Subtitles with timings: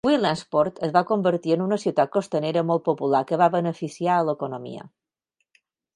[0.07, 4.91] Williamsport es va convertir en una ciutat costanera molt popular que va beneficiar a l'economia.